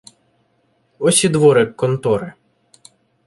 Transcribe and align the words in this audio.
Ось 0.99 1.21
і 1.27 1.29
дворик 1.29 1.75
контори. 1.75 2.31